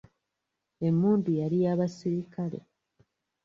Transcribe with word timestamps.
Emmundu 0.87 1.31
yali 1.41 1.57
ya 1.65 1.73
basirikale. 1.79 2.59